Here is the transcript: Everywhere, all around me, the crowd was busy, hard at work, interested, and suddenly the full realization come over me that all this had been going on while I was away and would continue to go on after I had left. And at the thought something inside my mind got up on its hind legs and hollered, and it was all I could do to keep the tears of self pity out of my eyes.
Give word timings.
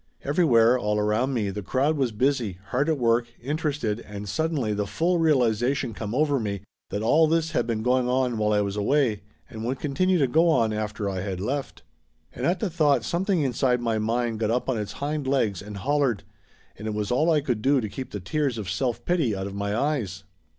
Everywhere, 0.23 0.79
all 0.79 0.97
around 0.97 1.31
me, 1.35 1.51
the 1.51 1.61
crowd 1.61 1.95
was 1.95 2.11
busy, 2.11 2.57
hard 2.69 2.89
at 2.89 2.97
work, 2.97 3.27
interested, 3.39 3.99
and 3.99 4.27
suddenly 4.27 4.73
the 4.73 4.87
full 4.87 5.19
realization 5.19 5.93
come 5.93 6.15
over 6.15 6.39
me 6.39 6.61
that 6.89 7.03
all 7.03 7.27
this 7.27 7.51
had 7.51 7.67
been 7.67 7.83
going 7.83 8.09
on 8.09 8.39
while 8.39 8.51
I 8.51 8.61
was 8.61 8.75
away 8.75 9.21
and 9.47 9.63
would 9.63 9.79
continue 9.79 10.17
to 10.17 10.25
go 10.25 10.49
on 10.49 10.73
after 10.73 11.07
I 11.07 11.19
had 11.21 11.39
left. 11.39 11.83
And 12.33 12.47
at 12.47 12.59
the 12.61 12.69
thought 12.71 13.03
something 13.03 13.41
inside 13.43 13.79
my 13.79 13.99
mind 13.99 14.39
got 14.39 14.49
up 14.49 14.69
on 14.69 14.79
its 14.79 14.93
hind 14.93 15.27
legs 15.27 15.61
and 15.61 15.77
hollered, 15.77 16.23
and 16.79 16.87
it 16.87 16.95
was 16.95 17.11
all 17.11 17.29
I 17.29 17.41
could 17.41 17.61
do 17.61 17.79
to 17.79 17.87
keep 17.87 18.09
the 18.09 18.19
tears 18.19 18.57
of 18.57 18.71
self 18.71 19.05
pity 19.05 19.35
out 19.35 19.45
of 19.45 19.53
my 19.53 19.75
eyes. 19.77 20.23